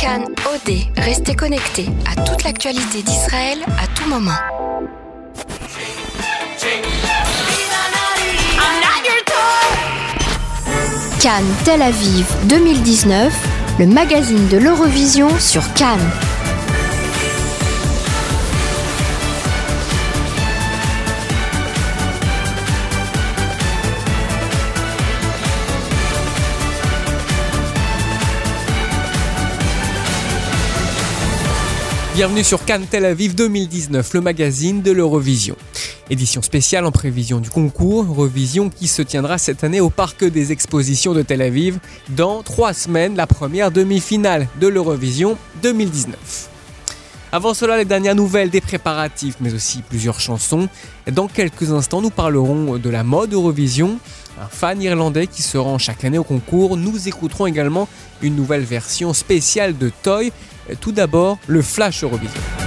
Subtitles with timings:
[0.00, 4.30] Cannes OD, restez connectés à toute l'actualité d'Israël à tout moment.
[11.20, 13.30] Cannes Tel Aviv 2019,
[13.78, 15.98] le magazine de l'Eurovision sur Cannes.
[32.20, 35.56] Bienvenue sur Cannes Tel Aviv 2019, le magazine de l'Eurovision.
[36.10, 40.52] Édition spéciale en prévision du concours Eurovision qui se tiendra cette année au Parc des
[40.52, 41.78] Expositions de Tel Aviv
[42.10, 46.50] dans trois semaines, la première demi-finale de l'Eurovision 2019.
[47.32, 50.68] Avant cela, les dernières nouvelles des préparatifs, mais aussi plusieurs chansons.
[51.12, 53.98] Dans quelques instants, nous parlerons de la mode Eurovision,
[54.40, 56.76] un fan irlandais qui se rend chaque année au concours.
[56.76, 57.88] Nous écouterons également
[58.20, 60.32] une nouvelle version spéciale de Toy
[60.80, 62.59] tout d'abord, le Flash Eurovision.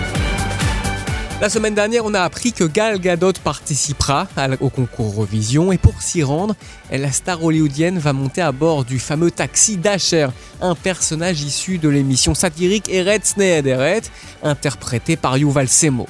[1.43, 4.29] La semaine dernière, on a appris que Gal Gadot participera
[4.61, 6.55] au concours Eurovision et pour s'y rendre,
[6.89, 10.29] la star hollywoodienne va monter à bord du fameux taxi Dasher,
[10.61, 14.03] un personnage issu de l'émission satirique Eretz Nehederet,
[14.41, 16.07] interprété par Yuval Semo.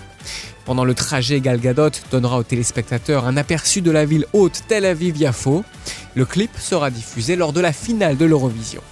[0.66, 4.86] Pendant le trajet, Gal Gadot donnera aux téléspectateurs un aperçu de la ville haute Tel
[4.86, 5.66] Aviv-Yafo.
[6.14, 8.84] Le clip sera diffusé lors de la finale de l'Eurovision.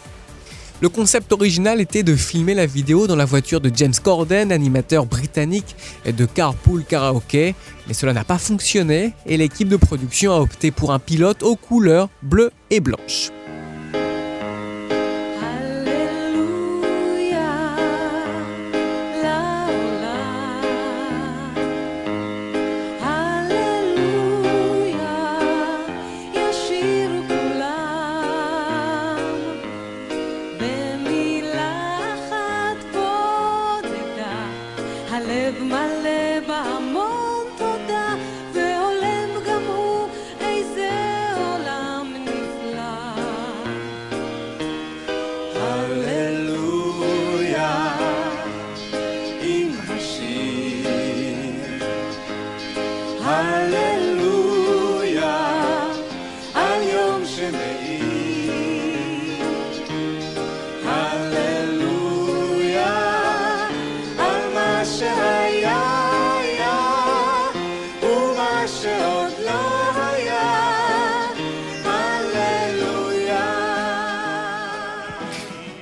[0.81, 5.05] Le concept original était de filmer la vidéo dans la voiture de James Corden, animateur
[5.05, 7.53] britannique de Carpool Karaoke,
[7.87, 11.55] mais cela n'a pas fonctionné et l'équipe de production a opté pour un pilote aux
[11.55, 13.29] couleurs bleues et blanches.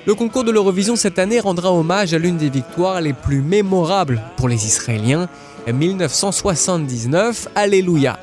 [0.10, 4.24] Le concours de l'Eurovision cette année rendra hommage à l'une des victoires les plus mémorables
[4.38, 5.30] pour les Israéliens,
[5.72, 8.18] 1979, Alléluia.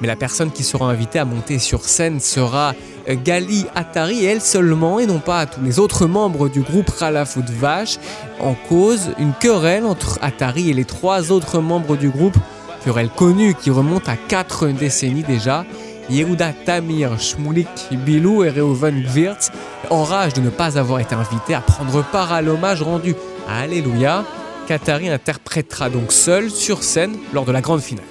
[0.00, 2.74] Mais la personne qui sera invitée à monter sur scène sera
[3.08, 7.98] Gali Atari, elle seulement, et non pas tous les autres membres du groupe Ralafoot Vache.
[8.40, 12.36] En cause, une querelle entre Atari et les trois autres membres du groupe,
[12.84, 15.64] querelle connue qui remonte à quatre décennies déjà.
[16.10, 19.50] Yehuda Tamir, Shmulik Bilou et Reuven Gvirtz,
[19.90, 23.14] enragent de ne pas avoir été invités à prendre part à l'hommage rendu
[23.48, 24.24] à Alléluia,
[24.66, 28.04] qu'Atari interprétera donc seul sur scène lors de la grande finale.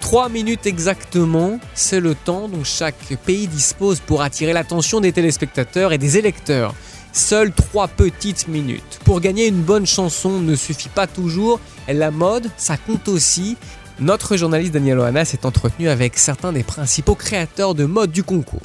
[0.00, 5.92] Trois minutes exactement, c'est le temps dont chaque pays dispose pour attirer l'attention des téléspectateurs
[5.92, 6.74] et des électeurs.
[7.12, 9.00] Seules trois petites minutes.
[9.04, 13.56] Pour gagner une bonne chanson ne suffit pas toujours, la mode, ça compte aussi.
[13.98, 18.60] Notre journaliste Daniel Oana s'est entretenu avec certains des principaux créateurs de mode du concours.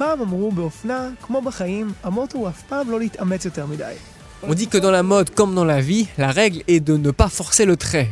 [4.44, 7.12] On dit que dans la mode comme dans la vie, la règle est de ne
[7.12, 8.12] pas forcer le trait.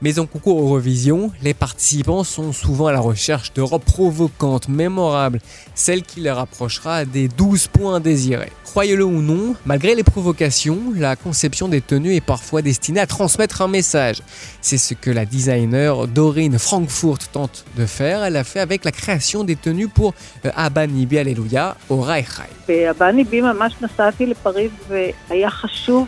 [0.00, 5.40] Mais en concours Eurovision, les participants sont souvent à la recherche de robes provocantes, mémorables,
[5.74, 8.52] celles qui les rapprochera des 12 points désirés.
[8.64, 13.62] Croyez-le ou non, malgré les provocations, la conception des tenues est parfois destinée à transmettre
[13.62, 14.22] un message.
[14.60, 18.22] C'est ce que la designer Doreen Frankfurt tente de faire.
[18.24, 20.12] Elle a fait avec la création des tenues pour
[20.44, 22.50] euh, Abba Nibi Alléluia au Reichai.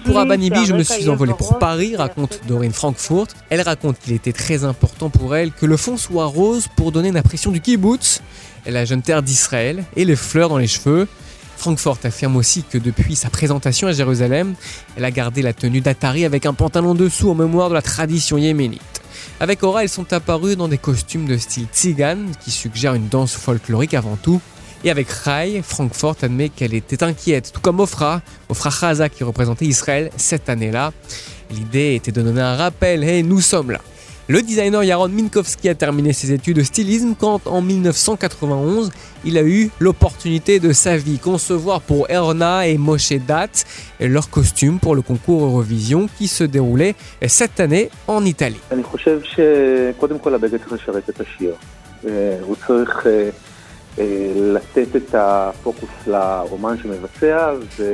[0.04, 3.28] Pour Abba Nibi, je me suis envolé pour Paris, raconte Doreen Frankfurt.
[3.48, 7.08] Elle raconte qu'il était très important pour elle que le fond soit rose pour donner
[7.08, 8.20] une impression du kibbutz,
[8.66, 11.08] la jeune terre d'Israël, et les fleurs dans les cheveux.
[11.56, 14.54] Frankfurt affirme aussi que depuis sa présentation à Jérusalem,
[14.96, 18.38] elle a gardé la tenue d'Atari avec un pantalon dessous en mémoire de la tradition
[18.38, 18.80] yéménite.
[19.40, 23.34] Avec Aura, elles sont apparues dans des costumes de style tzigan qui suggèrent une danse
[23.34, 24.40] folklorique avant tout.
[24.84, 29.64] Et avec Rai, Frankfurt admet qu'elle était inquiète, tout comme Ofra, Ofra Chaza qui représentait
[29.64, 30.92] Israël cette année-là.
[31.50, 33.80] L'idée était de donner un rappel, hey, nous sommes là.
[34.30, 38.90] Le designer Yaron Minkowski a terminé ses études de stylisme quand en 1991
[39.24, 43.48] il a eu l'opportunité de sa vie concevoir pour Erna et Moshe Dat
[43.98, 46.94] leur costume pour le concours Eurovision qui se déroulait
[47.26, 48.60] cette année en Italie.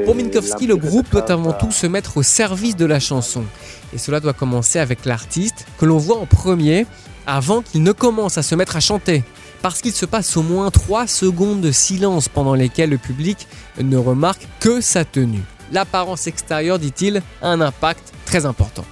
[0.05, 3.45] Pour Minkowski, le groupe doit avant tout se mettre au service de la chanson.
[3.93, 6.87] Et cela doit commencer avec l'artiste, que l'on voit en premier,
[7.27, 9.25] avant qu'il ne commence à se mettre à chanter.
[9.63, 13.49] Parce qu'il se passe au moins 3 secondes de silence pendant lesquelles le public
[13.81, 15.43] ne remarque que sa tenue.
[15.73, 18.85] L'apparence extérieure, dit-il, a un impact très important.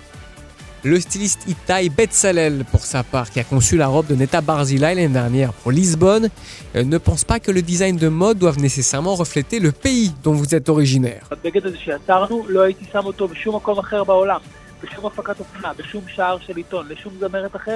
[0.85, 4.89] Le styliste Itai Betzalel, pour sa part, qui a conçu la robe de Neta Barzila
[4.89, 6.29] l'année dernière pour Lisbonne,
[6.75, 10.33] euh, ne pense pas que le design de mode doive nécessairement refléter le pays dont
[10.33, 11.29] vous êtes originaire.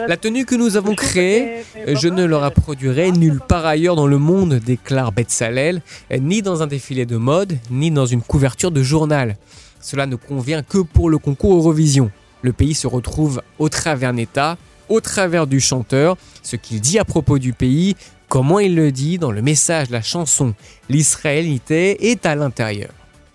[0.08, 4.18] La tenue que nous avons créée, je ne la reproduirai nulle part ailleurs dans le
[4.18, 5.80] monde, déclare Betzalel,
[6.10, 9.36] ni dans un défilé de mode, ni dans une couverture de journal.
[9.80, 12.10] Cela ne convient que pour le concours Eurovision.
[12.46, 14.56] Le pays se retrouve au travers Neta,
[14.88, 17.96] au travers du chanteur, ce qu'il dit à propos du pays,
[18.28, 20.54] comment il le dit dans le message la chanson.
[20.88, 22.90] L'israélité est à l'intérieur.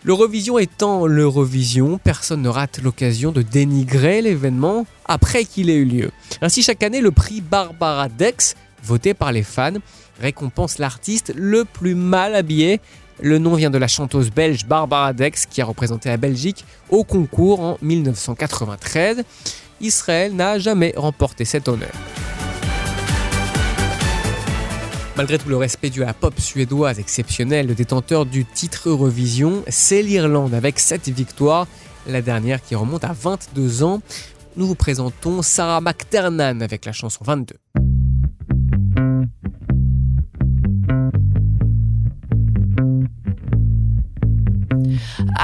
[0.05, 6.11] L'Eurovision étant l'Eurovision, personne ne rate l'occasion de dénigrer l'événement après qu'il ait eu lieu.
[6.41, 9.73] Ainsi, chaque année, le prix Barbara Dex, voté par les fans,
[10.21, 12.79] récompense l'artiste le plus mal habillé
[13.21, 17.03] le nom vient de la chanteuse belge Barbara Dex qui a représenté la Belgique au
[17.03, 19.23] concours en 1993.
[19.79, 21.91] Israël n'a jamais remporté cet honneur.
[25.17, 29.63] Malgré tout le respect dû à la pop suédoise exceptionnelle, le détenteur du titre Eurovision,
[29.67, 31.67] c'est l'Irlande avec cette victoire,
[32.07, 34.01] la dernière qui remonte à 22 ans.
[34.55, 37.55] Nous vous présentons Sarah McTernan avec la chanson 22.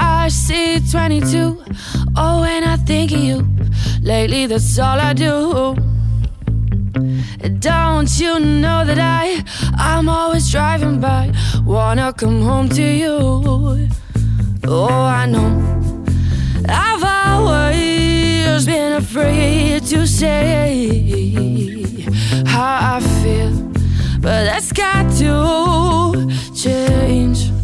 [0.00, 1.62] I see 22.
[2.16, 3.46] Oh, and I think of you.
[4.02, 5.74] Lately, that's all I do.
[7.58, 9.42] Don't you know that I,
[9.76, 11.32] I'm always driving by,
[11.64, 13.88] wanna come home to you?
[14.64, 15.50] Oh, I know.
[16.68, 21.34] I've always been afraid to say
[22.46, 23.52] how I feel,
[24.20, 27.57] but that's got to change.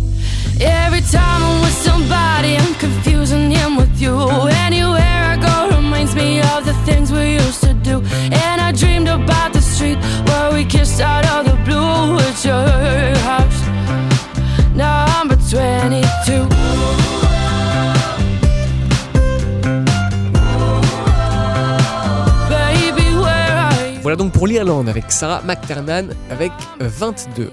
[1.04, 4.16] Every time I'm with somebody, I'm confusing him with you.
[4.66, 8.02] Anywhere I go reminds me of the things we used to do.
[8.32, 13.18] And I dreamed about the street where we kissed out of the blue at your
[13.20, 13.60] house.
[14.74, 16.48] Now I'm 22.
[24.02, 27.50] Voilà donc pour l'Irlande avec Sarah McTernan avec 22.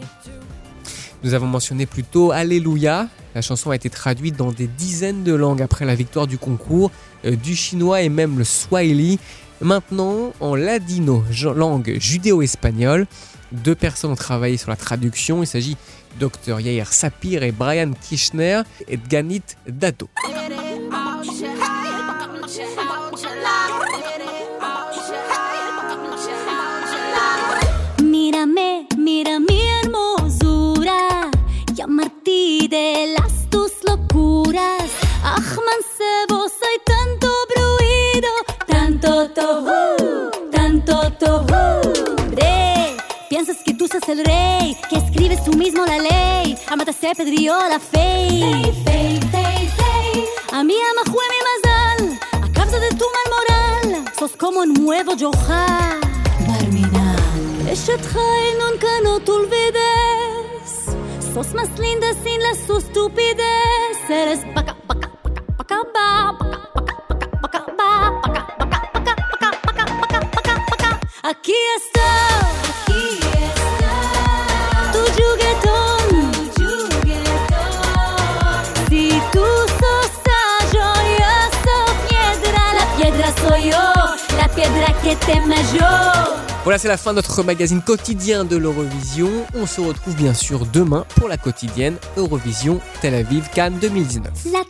[1.23, 3.07] Nous avons mentionné plus tôt Alléluia.
[3.35, 6.91] La chanson a été traduite dans des dizaines de langues après la victoire du concours,
[7.25, 9.19] euh, du chinois et même le swahili.
[9.61, 11.23] Maintenant, en ladino,
[11.55, 13.05] langue judéo-espagnole,
[13.51, 15.43] deux personnes ont travaillé sur la traduction.
[15.43, 15.77] Il s'agit
[16.19, 20.09] Dr Yair Sapir et Brian Kirchner et Ganit Dato.
[41.17, 41.81] Tohu.
[42.35, 42.97] Rey,
[43.29, 46.57] piensas que tú sos el rey, que escribes tú mismo la ley.
[46.67, 48.27] Amate se pedrió la fe.
[50.51, 54.05] A mí ama mi mazal, a causa de tu mal moral.
[54.17, 55.99] Sos como un nuevo Johar.
[56.47, 57.17] Barminal.
[57.69, 60.69] Eshethai nunca no te olvides.
[61.33, 64.09] Sos más linda sin la su estupidez.
[64.09, 64.75] Eres paca,
[86.63, 89.29] Voilà, c'est la fin de notre magazine quotidien de l'Eurovision.
[89.55, 94.31] On se retrouve bien sûr demain pour la quotidienne Eurovision Tel Aviv Cannes 2019.
[94.53, 94.63] La